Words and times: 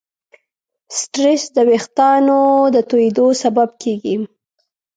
سټرېس 0.97 1.43
د 1.55 1.57
وېښتیانو 1.69 2.39
د 2.75 2.77
تویېدلو 2.89 3.27
سبب 3.43 3.69
کېږي. 3.83 4.15